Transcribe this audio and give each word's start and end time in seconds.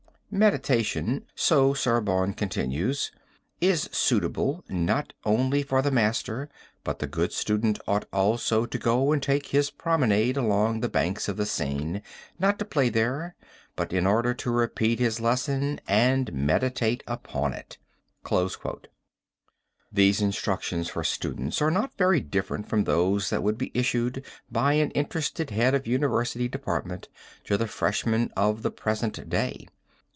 '""Meditation," 0.41 1.25
so 1.35 1.73
Sorbonne 1.73 2.33
continues, 2.33 3.11
"is 3.59 3.89
suitable 3.91 4.63
not 4.69 5.11
only 5.25 5.61
for 5.61 5.81
the 5.81 5.91
master, 5.91 6.47
but 6.85 6.99
the 6.99 7.05
good 7.05 7.33
student 7.33 7.77
ought 7.85 8.05
also 8.13 8.65
to 8.65 8.77
go 8.77 9.11
and 9.11 9.21
take 9.21 9.47
his 9.47 9.69
promenade 9.69 10.37
along 10.37 10.79
the 10.79 10.87
banks 10.87 11.27
of 11.27 11.35
the 11.35 11.45
Seine, 11.45 12.01
not 12.39 12.57
to 12.59 12.63
play 12.63 12.87
there, 12.87 13.35
but 13.75 13.91
in 13.91 14.07
order 14.07 14.33
to 14.35 14.49
repeat 14.51 14.99
his 14.99 15.19
lesson 15.19 15.81
and 15.85 16.31
meditate 16.31 17.03
upon 17.07 17.51
it." 17.51 17.77
These 19.91 20.21
instructions 20.21 20.87
for 20.87 21.03
students 21.03 21.61
are 21.61 21.69
not 21.71 21.97
very 21.97 22.21
different 22.21 22.69
from 22.69 22.85
those 22.85 23.31
that 23.31 23.43
would 23.43 23.57
be 23.57 23.69
issued 23.73 24.23
by 24.49 24.75
an 24.75 24.91
interested 24.91 25.49
head 25.49 25.75
of 25.75 25.85
a 25.85 25.89
university 25.89 26.47
department 26.47 27.09
to 27.43 27.57
the 27.57 27.67
freshmen 27.67 28.31
of 28.37 28.61
the 28.61 28.71
present 28.71 29.27
day. 29.29 29.67